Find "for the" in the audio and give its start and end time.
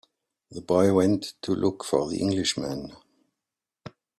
1.83-2.17